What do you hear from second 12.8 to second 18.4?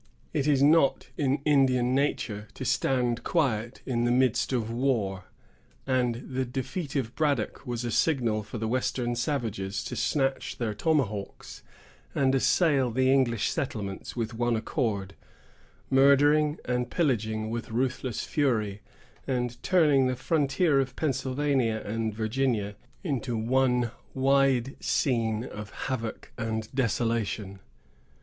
the English settlements with one accord, murdering and pillaging with ruthless